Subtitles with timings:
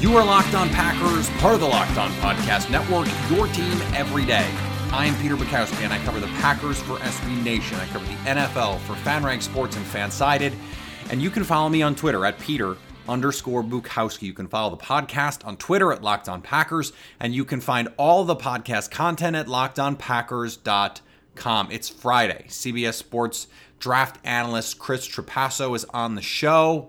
[0.00, 4.24] You are Locked On Packers, part of the Locked On Podcast Network, your team every
[4.24, 4.50] day.
[4.92, 7.78] I am Peter Bukowski, and I cover the Packers for SB Nation.
[7.78, 10.54] I cover the NFL for FanRag Sports and Fansided.
[11.10, 12.78] And you can follow me on Twitter at Peter
[13.10, 14.22] underscore Bukowski.
[14.22, 17.88] You can follow the podcast on Twitter at Locked On Packers, and you can find
[17.98, 21.70] all the podcast content at lockedonpackers.com.
[21.70, 22.46] It's Friday.
[22.48, 26.88] CBS Sports draft analyst Chris Trapasso is on the show.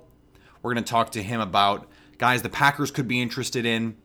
[0.64, 1.90] We're going to talk to him about
[2.22, 3.98] guys the Packers could be interested in,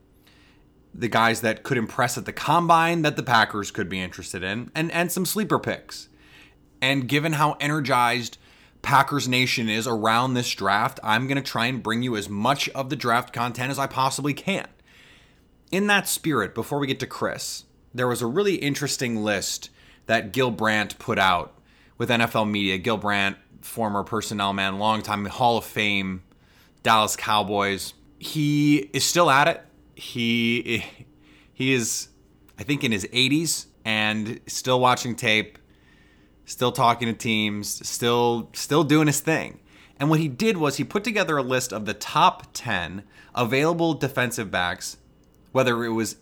[0.91, 4.71] the guys that could impress at the combine that the Packers could be interested in,
[4.73, 6.09] and, and some sleeper picks.
[6.81, 8.39] And given how energized
[8.81, 12.67] Packers Nation is around this draft, I'm going to try and bring you as much
[12.69, 14.67] of the draft content as I possibly can.
[15.71, 19.69] In that spirit, before we get to Chris, there was a really interesting list
[20.07, 21.53] that Gil Brandt put out
[21.99, 22.79] with NFL media.
[22.79, 26.23] Gil Brandt, former personnel man, longtime Hall of Fame,
[26.81, 29.63] Dallas Cowboys, he is still at it.
[29.95, 30.83] He
[31.53, 32.09] he is,
[32.59, 35.57] I think, in his 80s and still watching tape,
[36.45, 39.59] still talking to teams, still still doing his thing.
[39.99, 43.93] And what he did was he put together a list of the top 10 available
[43.95, 44.97] defensive backs,
[45.51, 46.17] whether it was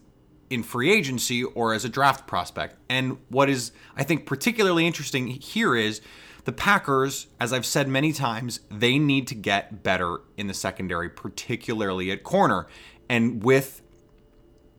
[0.49, 2.77] in free agency or as a draft prospect.
[2.89, 6.01] And what is, I think, particularly interesting here is
[6.45, 11.09] the Packers, as I've said many times, they need to get better in the secondary,
[11.09, 12.67] particularly at corner.
[13.09, 13.81] And with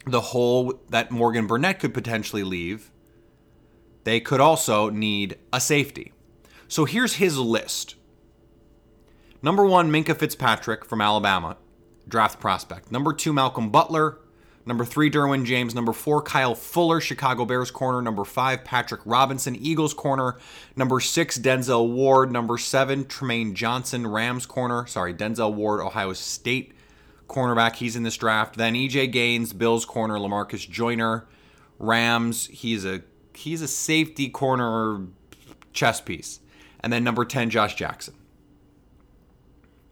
[0.06, 2.91] the hole that Morgan Burnett could potentially leave,
[4.05, 6.12] they could also need a safety.
[6.69, 7.97] So here's his list.
[9.43, 11.56] Number one, Minkah Fitzpatrick from Alabama,
[12.06, 12.93] draft prospect.
[12.93, 14.19] Number two, Malcolm Butler.
[14.66, 15.77] Number three, Derwin James.
[15.77, 18.03] Number four, Kyle Fuller, Chicago Bears corner.
[18.03, 20.37] Number five, Patrick Robinson, Eagles corner.
[20.75, 22.32] Number six, Denzel Ward.
[22.32, 24.84] Number seven, Trumaine Johnson, Rams corner.
[24.88, 26.72] Sorry, Denzel Ward, Ohio State
[27.28, 27.77] cornerback.
[27.77, 28.56] He's in this draft.
[28.56, 30.16] Then EJ Gaines, Bills corner.
[30.16, 31.27] Lamarcus Joyner,
[31.78, 32.48] Rams.
[32.48, 33.03] He's a
[33.34, 35.06] he's a safety corner
[35.72, 36.41] chess piece.
[36.81, 38.15] And then number 10, Josh Jackson.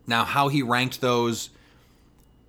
[0.06, 1.51] Now, how he ranked those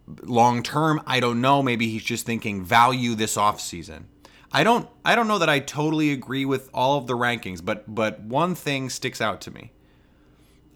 [0.07, 1.61] long term, I don't know.
[1.61, 4.03] Maybe he's just thinking value this offseason.
[4.51, 7.93] I don't I don't know that I totally agree with all of the rankings, but
[7.93, 9.71] but one thing sticks out to me.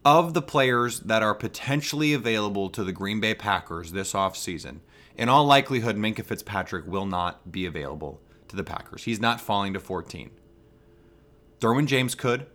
[0.04, 4.80] Of the players that are potentially available to the Green Bay Packers this offseason,
[5.16, 9.04] in all likelihood Minkah Fitzpatrick will not be available to the Packers.
[9.04, 10.32] He's not falling to 14.
[11.60, 12.48] Derwin James could.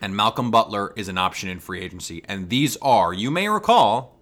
[0.00, 2.22] And Malcolm Butler is an option in free agency.
[2.26, 4.15] And these are, you may recall,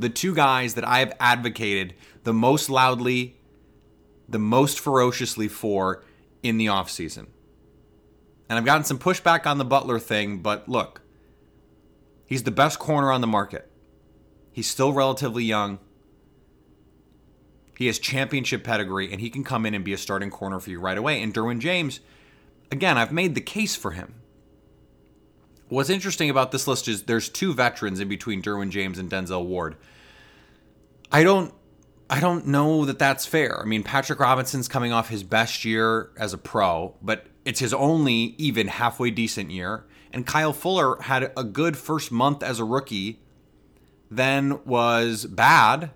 [0.00, 1.94] the two guys that I have advocated
[2.24, 3.36] the most loudly,
[4.28, 6.02] the most ferociously for
[6.42, 7.26] in the offseason.
[8.48, 11.02] And I've gotten some pushback on the Butler thing, but look,
[12.26, 13.70] he's the best corner on the market.
[14.50, 15.78] He's still relatively young.
[17.78, 20.70] He has championship pedigree, and he can come in and be a starting corner for
[20.70, 21.22] you right away.
[21.22, 22.00] And Derwin James,
[22.70, 24.19] again, I've made the case for him.
[25.70, 29.46] What's interesting about this list is there's two veterans in between Derwin James and Denzel
[29.46, 29.76] Ward.
[31.12, 31.54] I don't
[32.10, 33.60] I don't know that that's fair.
[33.60, 37.72] I mean, Patrick Robinson's coming off his best year as a pro, but it's his
[37.72, 39.86] only even halfway decent year.
[40.12, 43.20] And Kyle Fuller had a good first month as a rookie,
[44.10, 45.92] then was bad,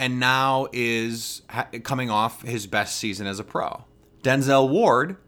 [0.00, 1.42] and now is
[1.82, 3.84] coming off his best season as a pro.
[4.22, 5.18] Denzel Ward,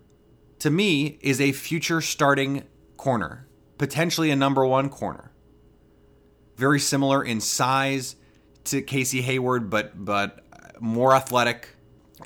[0.60, 2.62] to me, is a future starting
[2.96, 3.46] corner
[3.78, 5.30] potentially a number one corner.
[6.56, 8.16] Very similar in size
[8.64, 10.40] to Casey Hayward, but but
[10.80, 11.70] more athletic.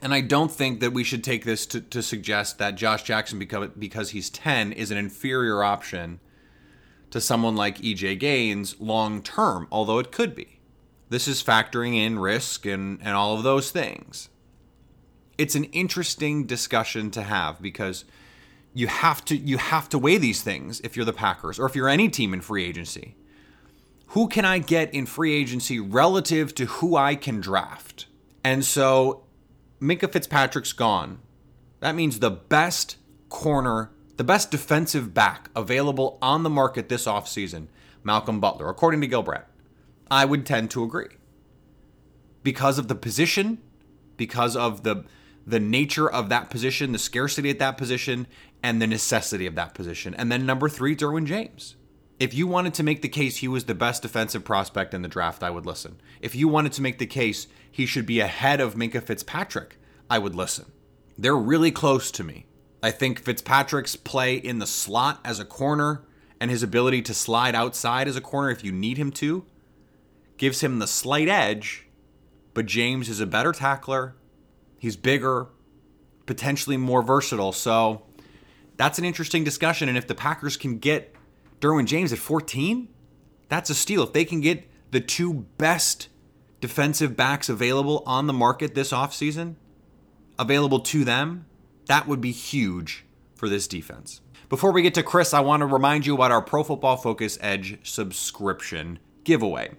[0.03, 3.38] And I don't think that we should take this to, to suggest that Josh Jackson,
[3.38, 6.20] because, because he's 10, is an inferior option
[7.11, 10.61] to someone like EJ Gaines long term, although it could be.
[11.08, 14.28] This is factoring in risk and, and all of those things.
[15.37, 18.05] It's an interesting discussion to have because–
[18.75, 21.75] you have to you have to weigh these things if you're the Packers or if
[21.75, 23.17] you're any team in free agency.
[24.12, 28.06] Who can I get in free agency relative to who I can draft?
[28.43, 29.25] And so
[29.81, 31.20] Minkah Fitzpatrick's gone.
[31.81, 32.97] That means the best
[33.29, 37.69] corner, the best defensive back available on the market this offseason,
[38.03, 39.44] Malcolm Butler, according to Gil Brandt.
[40.11, 41.17] I would tend to agree.
[42.43, 43.59] Because of the position,
[44.17, 45.05] because of the
[45.47, 48.26] the nature of that position, the scarcity at that position,
[48.62, 50.14] and the necessity of that position.
[50.14, 51.76] And then number three, Derwin James.
[52.19, 55.08] If you wanted to make the case he was the best defensive prospect in the
[55.08, 56.00] draft, I would listen.
[56.20, 59.78] If you wanted to make the case he should be ahead of Minkah Fitzpatrick,
[60.10, 60.72] I would listen.
[61.16, 62.46] They're really close to me.
[62.82, 66.05] I think Fitzpatrick's play in the slot as a corner
[66.40, 69.44] and his ability to slide outside as a corner if you need him to
[70.38, 71.87] gives him the slight edge,
[72.55, 74.14] but James is a better tackler.
[74.78, 75.49] He's bigger,
[76.26, 77.52] potentially more versatile.
[77.52, 78.02] So
[78.78, 79.90] that's an interesting discussion.
[79.90, 81.14] And if the Packers can get
[81.60, 82.88] Derwin James at 14,
[83.50, 84.02] that's a steal.
[84.02, 86.08] If they can get the two best
[86.60, 89.56] defensive backs available on the market this offseason,
[90.38, 91.44] available to them,
[91.86, 93.04] that would be huge
[93.34, 94.20] for this defense.
[94.48, 97.36] Before we get to Chris, I want to remind you about our Pro Football Focus
[97.40, 99.72] Edge subscription giveaway.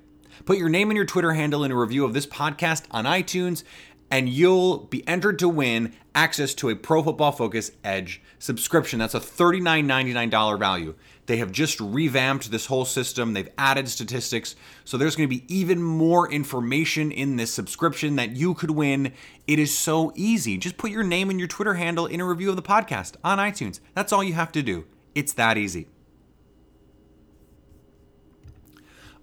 [0.46, 3.64] Put your name and your Twitter handle in a review of this podcast on iTunes,
[4.12, 9.00] and you'll be entered to win access to a Pro Football Focus Edge subscription.
[9.00, 10.96] That's a $39.99 value.
[11.28, 13.34] They have just revamped this whole system.
[13.34, 14.56] They've added statistics.
[14.84, 19.14] So there's going to be even more information in this subscription that you could win.
[19.46, 20.58] It is so easy.
[20.58, 23.38] Just put your name and your Twitter handle in a review of the podcast on
[23.38, 23.80] iTunes.
[23.94, 24.86] That's all you have to do.
[25.14, 25.88] It's that easy.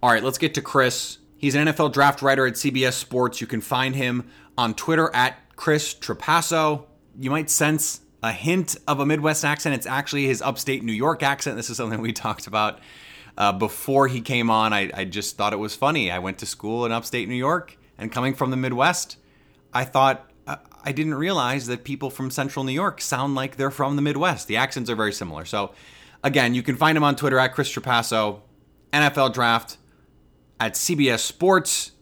[0.03, 1.19] All right, let's get to Chris.
[1.39, 3.41] He's an NFL draft writer at CBS Sports.
[3.41, 6.85] You can find him on Twitter at Chris Trapasso.
[7.19, 9.75] You might sense a hint of a Midwest accent.
[9.75, 11.57] It's actually his upstate New York accent.
[11.57, 12.81] This is something we talked about
[13.39, 14.73] uh, before he came on.
[14.73, 16.11] I, I just thought it was funny.
[16.11, 19.17] I went to school in upstate New York, and coming from the Midwest,
[19.73, 23.71] I thought uh, I didn't realize that people from central New York sound like they're
[23.71, 24.49] from the Midwest.
[24.49, 25.45] The accents are very similar.
[25.45, 25.73] So,
[26.23, 28.41] again, you can find him on Twitter at Chris Trapasso,
[28.93, 29.79] NFL Draft
[30.59, 31.93] at CBS Sports.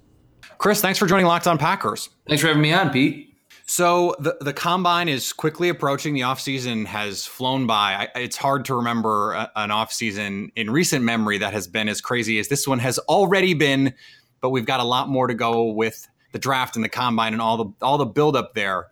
[0.65, 2.09] Chris, thanks for joining Locked On Packers.
[2.27, 3.37] Thanks for having me on, Pete.
[3.67, 6.15] So the the combine is quickly approaching.
[6.15, 8.09] The offseason has flown by.
[8.15, 12.01] I, it's hard to remember a, an offseason in recent memory that has been as
[12.01, 13.93] crazy as this one has already been.
[14.41, 17.43] But we've got a lot more to go with the draft and the combine and
[17.43, 18.87] all the all the buildup there.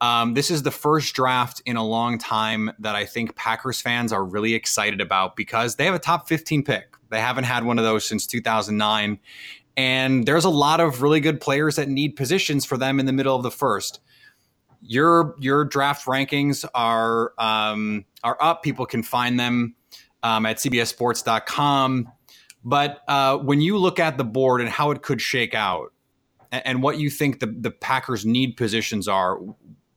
[0.00, 4.10] Um, this is the first draft in a long time that I think Packers fans
[4.14, 6.96] are really excited about because they have a top 15 pick.
[7.10, 9.18] They haven't had one of those since 2009.
[9.80, 13.12] And there's a lot of really good players that need positions for them in the
[13.12, 14.00] middle of the first
[14.82, 18.62] your your draft rankings are um, are up.
[18.62, 19.74] People can find them
[20.22, 22.10] um, at cbssports.com.
[22.62, 25.92] But uh, when you look at the board and how it could shake out,
[26.52, 29.38] and, and, what you think the, the Packers' need positions are,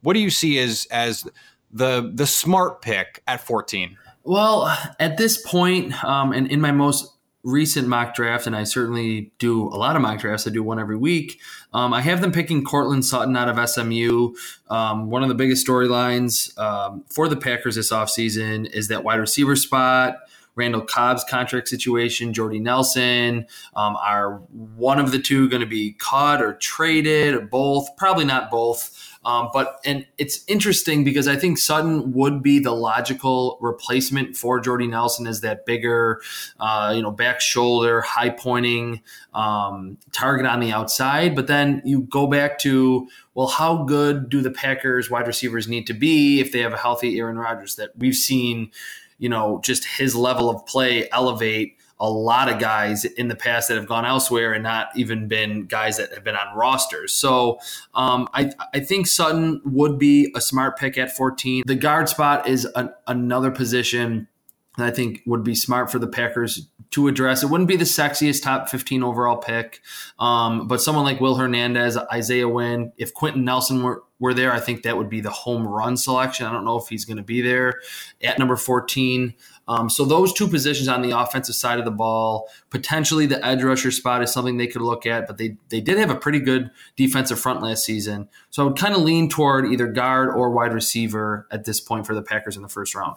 [0.00, 1.24] what do you see as as
[1.70, 3.96] the the smart pick at 14?
[4.22, 7.13] Well, at this point, um, and in my most
[7.44, 10.46] recent mock draft, and I certainly do a lot of mock drafts.
[10.46, 11.40] I do one every week.
[11.72, 14.34] Um, I have them picking Courtland Sutton out of SMU.
[14.70, 19.16] Um, one of the biggest storylines um, for the Packers this offseason is that wide
[19.20, 20.16] receiver spot.
[20.56, 23.46] Randall Cobb's contract situation, Jordy Nelson.
[23.74, 24.36] Um, are
[24.76, 27.88] one of the two going to be cut or traded or both?
[27.96, 29.10] Probably not both.
[29.24, 34.60] Um, but and it's interesting because I think Sutton would be the logical replacement for
[34.60, 36.20] Jordy Nelson as that bigger,
[36.60, 39.00] uh, you know, back shoulder, high pointing
[39.32, 41.34] um, target on the outside.
[41.34, 45.86] But then you go back to well, how good do the Packers wide receivers need
[45.88, 48.70] to be if they have a healthy Aaron Rodgers that we've seen,
[49.18, 53.68] you know, just his level of play elevate a lot of guys in the past
[53.68, 57.14] that have gone elsewhere and not even been guys that have been on rosters.
[57.14, 57.58] So
[57.94, 61.62] um, I, I think Sutton would be a smart pick at 14.
[61.66, 64.28] The guard spot is an, another position
[64.76, 67.42] I think would be smart for the Packers to address.
[67.42, 69.80] It wouldn't be the sexiest top 15 overall pick,
[70.18, 74.58] um, but someone like Will Hernandez, Isaiah Wynn, if Quenton Nelson were, were there, I
[74.58, 76.46] think that would be the home run selection.
[76.46, 77.80] I don't know if he's going to be there
[78.22, 79.34] at number 14.
[79.66, 83.62] Um, so those two positions on the offensive side of the ball, potentially the edge
[83.62, 86.40] rusher spot is something they could look at, but they they did have a pretty
[86.40, 88.28] good defensive front last season.
[88.50, 92.06] So I would kind of lean toward either guard or wide receiver at this point
[92.06, 93.16] for the Packers in the first round.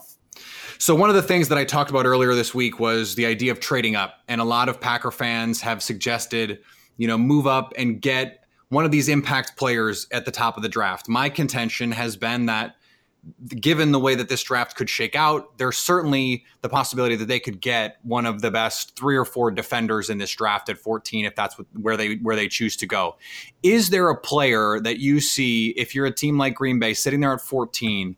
[0.79, 3.51] So one of the things that I talked about earlier this week was the idea
[3.51, 6.60] of trading up, and a lot of Packer fans have suggested,
[6.98, 10.63] you know, move up and get one of these impact players at the top of
[10.63, 11.07] the draft.
[11.07, 12.75] My contention has been that
[13.48, 17.39] given the way that this draft could shake out, there's certainly the possibility that they
[17.39, 21.25] could get one of the best three or four defenders in this draft at 14
[21.25, 23.17] if that's where they where they choose to go.
[23.63, 27.19] Is there a player that you see if you're a team like Green Bay sitting
[27.19, 28.15] there at 14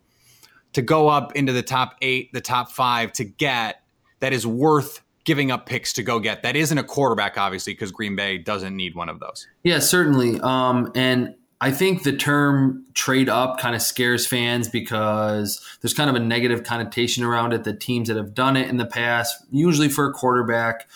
[0.74, 3.82] to go up into the top 8, the top 5 to get
[4.20, 6.44] that is worth giving up picks to go get.
[6.44, 9.48] That isn't a quarterback obviously because Green Bay doesn't need one of those.
[9.64, 10.40] Yeah, certainly.
[10.42, 16.10] Um, and I think the term trade up kind of scares fans because there's kind
[16.10, 17.66] of a negative connotation around it.
[17.66, 20.88] The teams that have done it in the past, usually for a quarterback,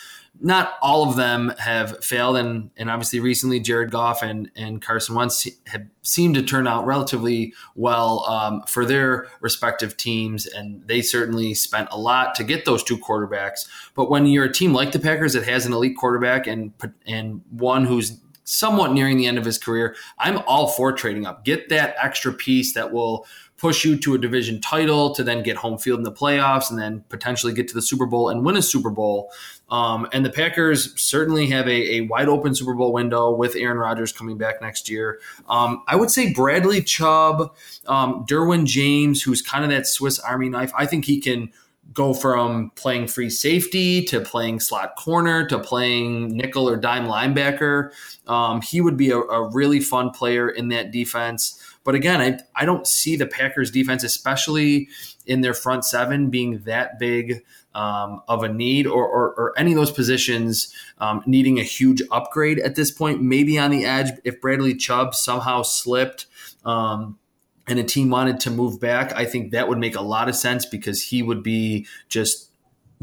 [0.42, 5.16] not all of them have failed, and and obviously recently Jared Goff and and Carson
[5.16, 11.02] Wentz have seemed to turn out relatively well um, for their respective teams, and they
[11.02, 13.68] certainly spent a lot to get those two quarterbacks.
[13.96, 16.74] But when you're a team like the Packers that has an elite quarterback and
[17.06, 21.46] and one who's somewhat nearing the end of his career, I'm all for trading up.
[21.46, 23.26] Get that extra piece that will
[23.64, 26.78] push you to a division title to then get home field in the playoffs and
[26.78, 29.32] then potentially get to the Super Bowl and win a Super Bowl.
[29.70, 33.78] Um, and the Packers certainly have a, a, wide open Super Bowl window with Aaron
[33.78, 35.22] Rodgers coming back next year.
[35.48, 37.56] Um, I would say Bradley Chubb,
[37.88, 40.74] um, Derwin James, who's kind of that Swiss Army knife.
[40.78, 41.50] I think he can
[41.94, 47.92] go from playing free safety to playing slot corner to playing nickel or dime linebacker.
[48.28, 51.62] Um, he would be a, a, really fun player in that defense.
[51.84, 54.90] But again, I, I don't see the Packers defense, especially
[55.26, 57.44] in their front seven, being that big
[57.76, 62.04] um, of a need or, or, or, any of those positions um, needing a huge
[62.12, 63.22] upgrade at this point.
[63.22, 66.28] Maybe on the edge, if Bradley Chubb somehow slipped.
[66.64, 67.18] Um,
[67.66, 70.36] and a team wanted to move back, I think that would make a lot of
[70.36, 72.50] sense because he would be just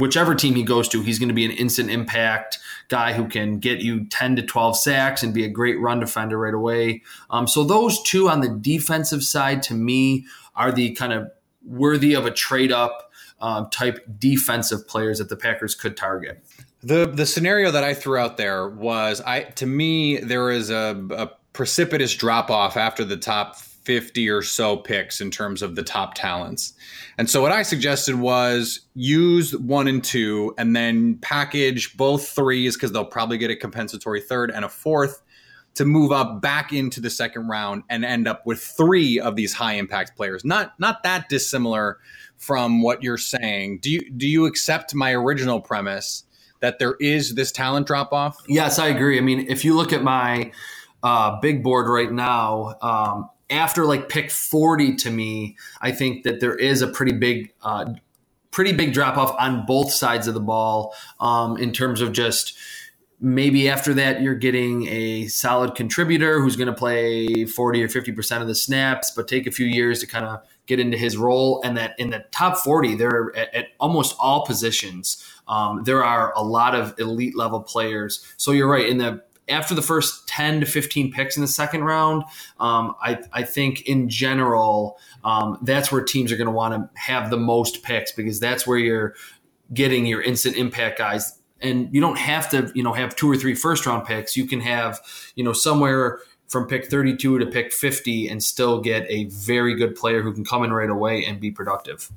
[0.00, 3.58] whichever team he goes to, he's going to be an instant impact guy who can
[3.58, 7.02] get you 10 to 12 sacks and be a great run defender right away.
[7.30, 11.30] Um, so those two on the defensive side to me are the kind of
[11.64, 16.42] worthy of a trade up um, type defensive players that the Packers could target.
[16.82, 21.06] The the scenario that I threw out there was I to me there is a,
[21.10, 23.56] a precipitous drop off after the top
[23.90, 26.74] 50 or so picks in terms of the top talents.
[27.18, 32.76] And so what I suggested was use one and two and then package both threes
[32.76, 35.22] because they'll probably get a compensatory third and a fourth
[35.74, 39.52] to move up back into the second round and end up with three of these
[39.52, 40.44] high impact players.
[40.44, 41.98] Not not that dissimilar
[42.36, 43.80] from what you're saying.
[43.82, 46.22] Do you do you accept my original premise
[46.60, 48.36] that there is this talent drop off?
[48.46, 49.18] Yes, I agree.
[49.18, 50.52] I mean, if you look at my
[51.02, 56.40] uh, big board right now, um, after like pick 40 to me, I think that
[56.40, 57.94] there is a pretty big, uh,
[58.50, 62.56] pretty big drop off on both sides of the ball um, in terms of just
[63.20, 68.40] maybe after that you're getting a solid contributor who's going to play 40 or 50%
[68.40, 71.60] of the snaps, but take a few years to kind of get into his role.
[71.62, 76.32] And that in the top 40, there at, at almost all positions, um, there are
[76.34, 78.24] a lot of elite level players.
[78.36, 81.84] So you're right in the after the first 10 to 15 picks in the second
[81.84, 82.24] round,
[82.58, 87.00] um, I, I, think in general, um, that's where teams are going to want to
[87.00, 89.14] have the most picks because that's where you're
[89.72, 91.38] getting your instant impact guys.
[91.60, 94.36] And you don't have to, you know, have two or three first round picks.
[94.36, 95.00] You can have,
[95.34, 99.94] you know, somewhere from pick 32 to pick 50 and still get a very good
[99.94, 102.10] player who can come in right away and be productive.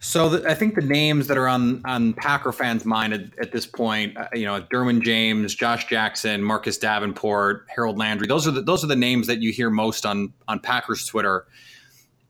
[0.00, 3.52] So the, I think the names that are on on Packer fans' mind at, at
[3.52, 8.28] this point, uh, you know, Derwin James, Josh Jackson, Marcus Davenport, Harold Landry.
[8.28, 11.46] Those are the those are the names that you hear most on on Packers Twitter.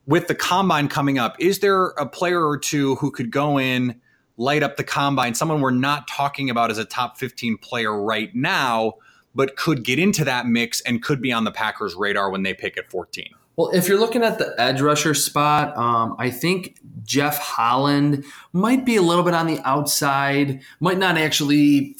[0.06, 4.00] With the combine coming up, is there a player or two who could go in,
[4.38, 5.34] light up the combine?
[5.34, 8.94] Someone we're not talking about as a top fifteen player right now,
[9.34, 12.54] but could get into that mix and could be on the Packers' radar when they
[12.54, 13.28] pick at fourteen.
[13.59, 18.85] Well, if you're looking at the edge rusher spot, um, I think Jeff Holland might
[18.85, 21.97] be a little bit on the outside, might not actually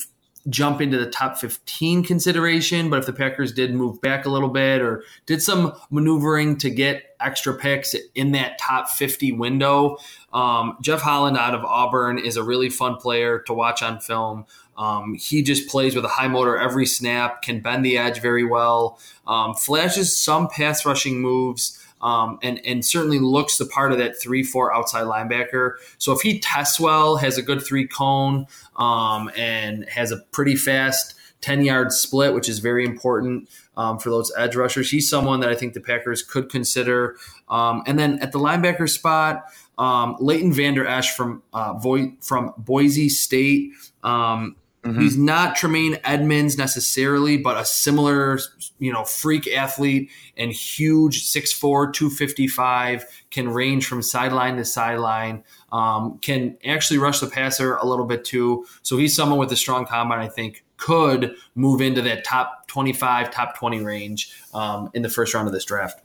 [0.49, 4.49] jump into the top 15 consideration, but if the Packers did move back a little
[4.49, 9.99] bit or did some maneuvering to get extra picks in that top 50 window,
[10.33, 14.47] um, Jeff Holland out of Auburn is a really fun player to watch on film.
[14.77, 18.45] Um, he just plays with a high motor every snap, can bend the edge very
[18.45, 23.99] well, um, flashes some pass rushing moves, um, and and certainly looks the part of
[23.99, 25.73] that three four outside linebacker.
[25.99, 30.57] So if he tests well, has a good three cone, um, and has a pretty
[30.57, 31.15] fast.
[31.41, 34.91] 10 yard split, which is very important um, for those edge rushers.
[34.91, 37.17] He's someone that I think the Packers could consider.
[37.49, 39.45] Um, and then at the linebacker spot,
[39.79, 43.71] um, Leighton Vander Esch from uh, Vo- from Boise State.
[44.03, 45.01] Um, Mm-hmm.
[45.01, 48.39] He's not Tremaine Edmunds necessarily, but a similar,
[48.79, 55.43] you know, freak athlete and huge 6'4, 255, can range from sideline to sideline,
[55.73, 58.65] um, can actually rush the passer a little bit too.
[58.83, 63.33] So he's someone with a strong combine, I think, could move into that top 25,
[63.33, 66.03] top 20 range um, in the first round of this draft.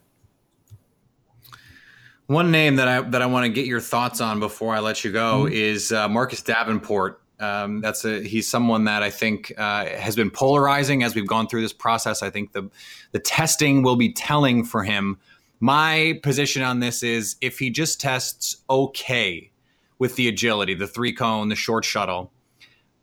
[2.26, 5.04] One name that I that I want to get your thoughts on before I let
[5.04, 5.54] you go mm-hmm.
[5.54, 10.32] is uh, Marcus Davenport Um, that's a he's someone that I think uh, has been
[10.32, 12.24] polarizing as we've gone through this process.
[12.24, 12.70] I think the
[13.12, 15.18] the testing will be telling for him.
[15.60, 19.52] My position on this is if he just tests okay
[20.00, 22.32] with the agility, the three cone, the short shuttle,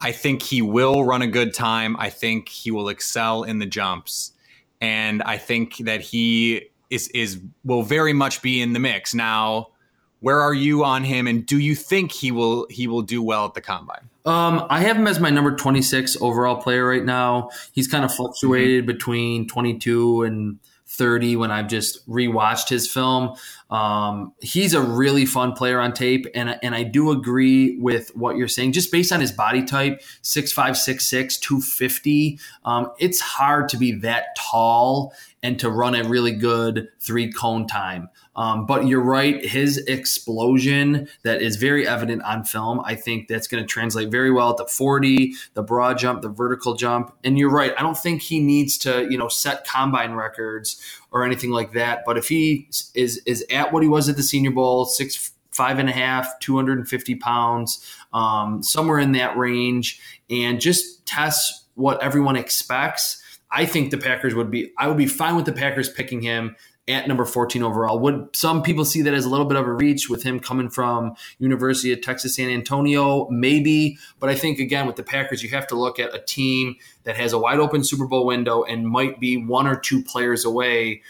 [0.00, 1.96] I think he will run a good time.
[1.98, 4.32] I think he will excel in the jumps,
[4.80, 9.68] and I think that he is is will very much be in the mix now
[10.20, 13.46] where are you on him, and do you think he will he will do well
[13.46, 14.09] at the combine?
[14.24, 17.50] Um, I have him as my number 26 overall player right now.
[17.72, 18.92] He's kind of fluctuated mm-hmm.
[18.92, 20.58] between 22 and
[20.90, 23.36] 30 when I've just rewatched his film.
[23.70, 28.36] Um, he's a really fun player on tape, and and I do agree with what
[28.36, 28.72] you're saying.
[28.72, 34.36] Just based on his body type, 6'5", 6'6", 250, um, it's hard to be that
[34.36, 38.08] tall and to run a really good three cone time.
[38.36, 42.80] Um, but you're right, his explosion that is very evident on film.
[42.84, 46.28] I think that's going to translate very well at the 40, the broad jump, the
[46.28, 47.14] vertical jump.
[47.24, 50.80] And you're right, I don't think he needs to, you know, set combine records
[51.10, 52.02] or anything like that.
[52.06, 55.78] But if he is is at what he was at the Senior Bowl, six five
[55.78, 62.36] and a half, 250 pounds, um, somewhere in that range, and just test what everyone
[62.36, 63.19] expects.
[63.52, 64.72] I think the Packers would be.
[64.78, 66.56] I would be fine with the Packers picking him
[66.88, 67.98] at number 14 overall.
[68.00, 70.68] Would some people see that as a little bit of a reach with him coming
[70.68, 73.28] from University of Texas San Antonio?
[73.28, 76.76] Maybe, but I think again with the Packers, you have to look at a team
[77.04, 80.44] that has a wide open Super Bowl window and might be one or two players
[80.44, 81.02] away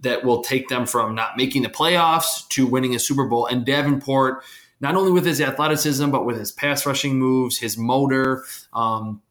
[0.00, 3.46] that will take them from not making the playoffs to winning a Super Bowl.
[3.46, 4.42] And Davenport,
[4.80, 9.22] not only with his athleticism, but with his pass rushing moves, his motor, um,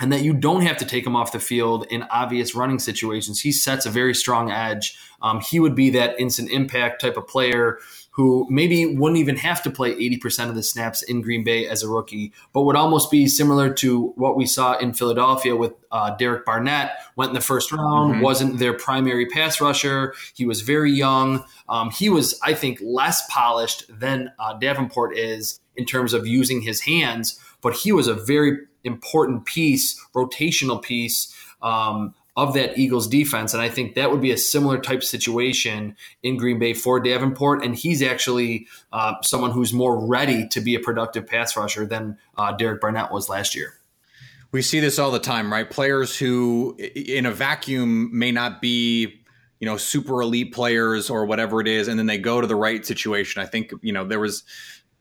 [0.00, 3.40] and that you don't have to take him off the field in obvious running situations.
[3.40, 4.98] He sets a very strong edge.
[5.20, 7.78] Um, he would be that instant impact type of player
[8.12, 11.82] who maybe wouldn't even have to play 80% of the snaps in Green Bay as
[11.82, 16.16] a rookie, but would almost be similar to what we saw in Philadelphia with uh,
[16.16, 16.92] Derek Barnett.
[17.16, 18.22] Went in the first round, mm-hmm.
[18.22, 20.14] wasn't their primary pass rusher.
[20.34, 21.44] He was very young.
[21.68, 26.62] Um, he was, I think, less polished than uh, Davenport is in terms of using
[26.62, 33.06] his hands, but he was a very important piece, rotational piece um, of that Eagles
[33.08, 33.52] defense.
[33.52, 37.64] And I think that would be a similar type situation in Green Bay for Davenport.
[37.64, 42.16] And he's actually uh, someone who's more ready to be a productive pass rusher than
[42.38, 43.74] uh, Derek Barnett was last year.
[44.52, 45.68] We see this all the time, right?
[45.68, 49.22] Players who, in a vacuum, may not be,
[49.60, 52.56] you know, super elite players or whatever it is, and then they go to the
[52.56, 53.42] right situation.
[53.42, 54.42] I think, you know, there was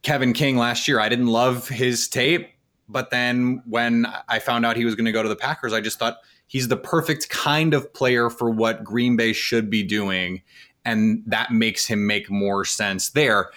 [0.03, 0.99] Kevin King last year.
[0.99, 2.49] I didn't love his tape
[2.89, 5.80] but then when I found out he was going to go to the Packers, I
[5.80, 10.41] just thought he's the perfect kind of player for what Green Bay should be doing.
[10.84, 13.52] And that makes him make more sense there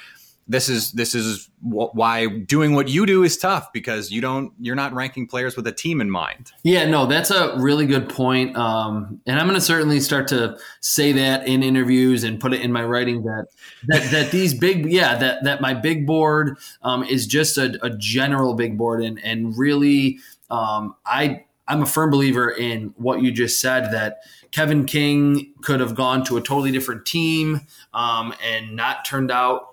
[0.49, 4.75] this is this is why doing what you do is tough because you don't you're
[4.75, 6.53] not ranking players with a team in mind.
[6.65, 8.57] Yeah, no, that's a really good point.
[8.57, 12.61] Um, and I'm going to certainly start to say that in interviews and put it
[12.61, 13.47] in my writing that
[13.87, 17.91] that, that these big yeah that that my big board um, is just a, a,
[17.97, 20.19] general big board and and really
[20.51, 24.19] um, I I'm a firm believer in what you just said that.
[24.51, 27.63] Kevin King could have gone to a totally different team
[27.95, 29.72] um, and not turned out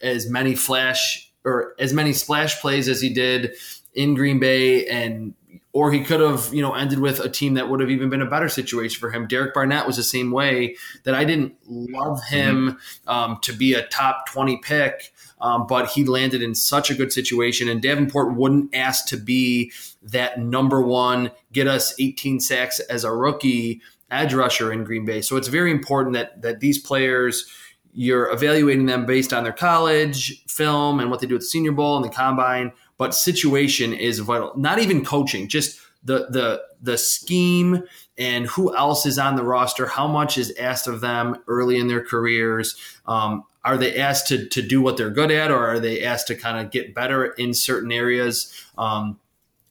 [0.00, 3.54] as many flash or as many splash plays as he did
[3.94, 5.34] in Green Bay and
[5.72, 8.22] or he could have, you know, ended with a team that would have even been
[8.22, 9.26] a better situation for him.
[9.28, 13.86] Derek Barnett was the same way that I didn't love him um, to be a
[13.86, 17.68] top 20 pick, um, but he landed in such a good situation.
[17.68, 19.70] And Davenport wouldn't ask to be
[20.02, 23.80] that number one, get us 18 sacks as a rookie
[24.10, 25.20] edge rusher in Green Bay.
[25.20, 27.46] So it's very important that that these players–
[27.92, 31.72] you're evaluating them based on their college film and what they do at the Senior
[31.72, 32.72] Bowl and the Combine.
[32.96, 34.52] But situation is vital.
[34.56, 37.82] Not even coaching, just the the the scheme
[38.16, 39.86] and who else is on the roster.
[39.86, 42.76] How much is asked of them early in their careers?
[43.06, 46.28] Um, are they asked to to do what they're good at, or are they asked
[46.28, 48.52] to kind of get better in certain areas?
[48.76, 49.18] Um,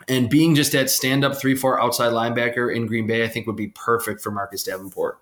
[0.07, 3.47] and being just that stand up three four outside linebacker in Green Bay, I think
[3.47, 5.19] would be perfect for Marcus Davenport.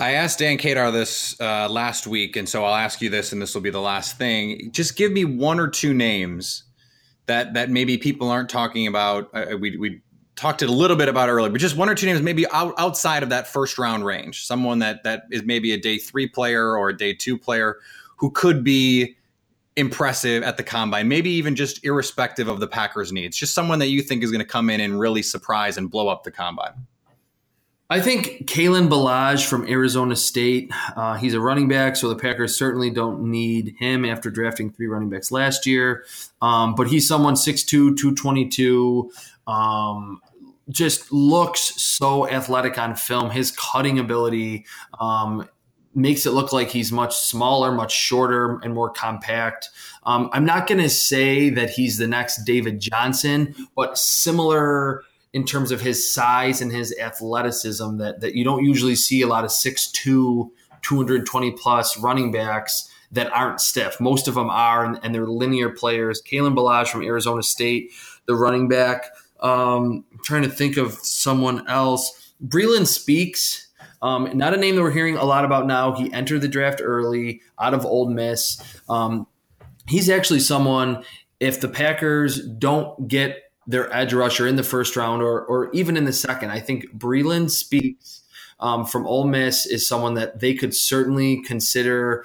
[0.00, 3.42] I asked Dan Kadar this uh, last week, and so I'll ask you this, and
[3.42, 4.70] this will be the last thing.
[4.72, 6.64] Just give me one or two names
[7.26, 9.28] that that maybe people aren't talking about.
[9.34, 10.00] Uh, we we
[10.36, 13.22] talked a little bit about earlier, but just one or two names maybe out, outside
[13.22, 14.46] of that first round range.
[14.46, 17.78] Someone that that is maybe a day three player or a day two player
[18.16, 19.16] who could be
[19.76, 23.36] impressive at the combine, maybe even just irrespective of the Packers' needs.
[23.36, 26.08] Just someone that you think is going to come in and really surprise and blow
[26.08, 26.86] up the combine.
[27.94, 30.72] I think Kalen Ballage from Arizona State.
[30.96, 34.88] Uh, he's a running back, so the Packers certainly don't need him after drafting three
[34.88, 36.04] running backs last year.
[36.42, 39.12] Um, but he's someone 6'2, 222.
[39.46, 40.20] Um,
[40.68, 43.30] just looks so athletic on film.
[43.30, 44.66] His cutting ability
[44.98, 45.48] um,
[45.94, 49.70] makes it look like he's much smaller, much shorter, and more compact.
[50.02, 55.44] Um, I'm not going to say that he's the next David Johnson, but similar in
[55.44, 59.44] terms of his size and his athleticism that, that you don't usually see a lot
[59.44, 64.00] of 6'2, 220 plus running backs that aren't stiff.
[64.00, 66.22] Most of them are, and, and they're linear players.
[66.22, 67.90] Kalen Ballage from Arizona State,
[68.26, 69.06] the running back.
[69.40, 72.32] Um, I'm trying to think of someone else.
[72.42, 73.68] Breeland Speaks,
[74.02, 75.96] um, not a name that we're hearing a lot about now.
[75.96, 78.62] He entered the draft early out of Ole Miss.
[78.88, 79.26] Um,
[79.88, 81.04] he's actually someone,
[81.40, 85.96] if the Packers don't get their edge rusher in the first round or, or even
[85.96, 88.22] in the second, I think Breeland Speaks
[88.60, 92.24] um, from Ole Miss is someone that they could certainly consider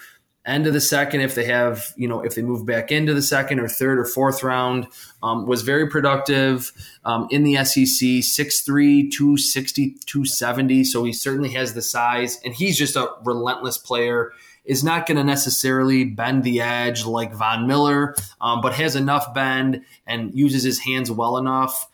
[0.49, 3.21] end of the second if they have you know if they move back into the
[3.21, 4.87] second or third or fourth round
[5.21, 6.71] um, was very productive
[7.05, 12.77] um, in the sec 6'3 260 270 so he certainly has the size and he's
[12.77, 14.31] just a relentless player.
[14.65, 19.33] Is not going to necessarily bend the edge like von miller um, but has enough
[19.33, 21.89] bend and uses his hands well enough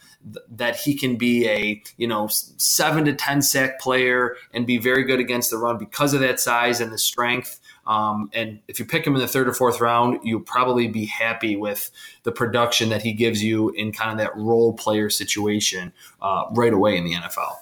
[0.50, 5.04] that he can be a you know seven to ten sack player and be very
[5.04, 8.86] good against the run because of that size and the strength um, and if you
[8.86, 11.92] pick him in the third or fourth round, you'll probably be happy with
[12.24, 16.74] the production that he gives you in kind of that role player situation uh, right
[16.74, 17.56] away in the NFL.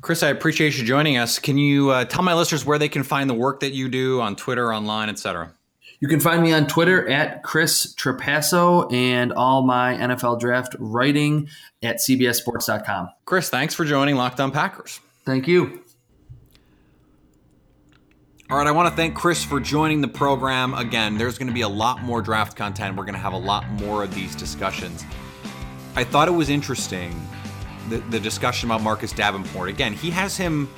[0.00, 1.38] Chris, I appreciate you joining us.
[1.38, 4.20] Can you uh, tell my listeners where they can find the work that you do
[4.20, 5.52] on Twitter, online, etc.?
[6.00, 11.48] You can find me on Twitter at Chris Trapasso and all my NFL draft writing
[11.82, 13.08] at CBSSports.com.
[13.24, 15.00] Chris, thanks for joining Locked On Packers.
[15.24, 15.85] Thank you.
[18.48, 20.72] All right, I want to thank Chris for joining the program.
[20.74, 22.96] Again, there's going to be a lot more draft content.
[22.96, 25.04] We're going to have a lot more of these discussions.
[25.96, 27.20] I thought it was interesting
[27.88, 29.68] the, the discussion about Marcus Davenport.
[29.68, 30.72] Again, he has him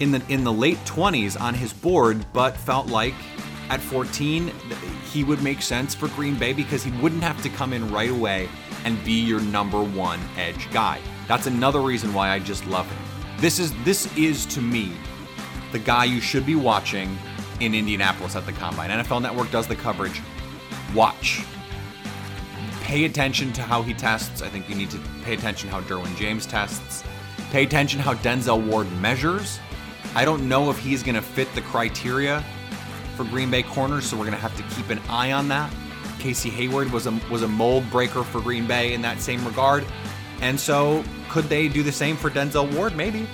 [0.00, 3.14] in the in the late 20s on his board, but felt like
[3.70, 4.50] at 14
[5.12, 8.10] he would make sense for Green Bay because he wouldn't have to come in right
[8.10, 8.48] away
[8.84, 11.00] and be your number 1 edge guy.
[11.28, 12.98] That's another reason why I just love him.
[13.38, 14.92] This is this is to me
[15.72, 17.18] the guy you should be watching
[17.60, 18.90] in Indianapolis at the combine.
[18.90, 20.20] NFL Network does the coverage.
[20.94, 21.42] Watch.
[22.82, 24.42] Pay attention to how he tests.
[24.42, 27.02] I think you need to pay attention how Derwin James tests.
[27.50, 29.58] Pay attention how Denzel Ward measures.
[30.14, 32.44] I don't know if he's going to fit the criteria
[33.16, 35.72] for Green Bay corners, so we're going to have to keep an eye on that.
[36.18, 39.84] Casey Hayward was a was a mold breaker for Green Bay in that same regard.
[40.40, 42.96] And so could they do the same for Denzel Ward?
[42.96, 43.28] Maybe.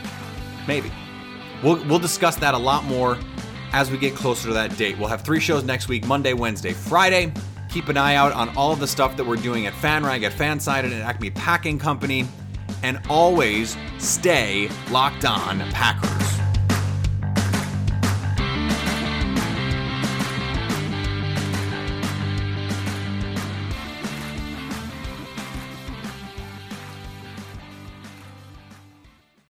[0.66, 0.90] Maybe.
[1.62, 3.18] We'll, we'll discuss that a lot more
[3.72, 4.98] as we get closer to that date.
[4.98, 7.32] We'll have three shows next week Monday, Wednesday, Friday.
[7.68, 10.32] Keep an eye out on all of the stuff that we're doing at FanRag, at
[10.32, 12.26] Fansided, and at Acme Packing Company.
[12.82, 16.21] And always stay locked on Packers.